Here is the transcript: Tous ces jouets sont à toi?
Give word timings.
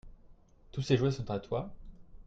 Tous 0.71 0.81
ces 0.81 0.97
jouets 0.97 1.11
sont 1.11 1.29
à 1.29 1.37
toi? 1.39 1.71